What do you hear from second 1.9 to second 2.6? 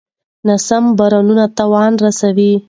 رسوي.